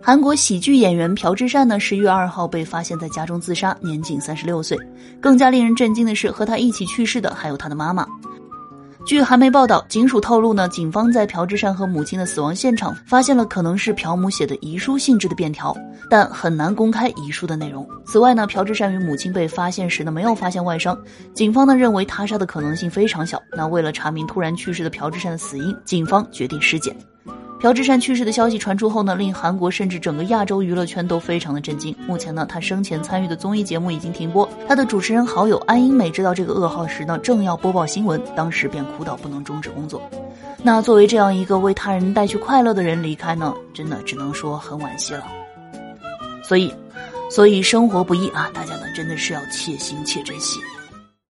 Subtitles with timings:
[0.00, 4.78] 韩国喜剧演员朴智善呢，十一月二号被发现在家中自杀，年仅三十六岁。
[5.20, 8.06] 更加令人震惊的是，和他一起去世的还有他的妈妈。
[9.06, 15.76] 据韩媒报道，警署透露呢，警方在朴智善和母亲的死亡现场发现了可能是朴母写的遗书性质的便条，
[16.10, 17.86] 但很难公开遗书的内容。
[18.06, 20.98] 此外呢，朴智善与母亲被发现时呢，没有发现外伤，
[21.34, 23.42] 警方呢认为他杀的可能性非常小。
[23.56, 26.94] 那为了查明突然去世的朴智善的死因，警方决定尸检。
[27.60, 31.94] 朴智善去世的消息传出后呢，令韩国甚至整个亚洲娱乐圈都非常的震惊。
[32.06, 34.48] 目前呢，他生前参与的综艺节目已经停播。
[34.68, 40.00] 他的主持人好友安英美知道这个噩耗时呢，正要播报新闻，当时便哭到不能终止工作。
[40.62, 45.24] 那作为这样一个为他人带去快乐的人离开呢，真的只能说很惋惜了。
[46.44, 46.72] 所以，
[47.28, 50.60] 所以生活不易啊，大家呢真的是要且行且珍惜。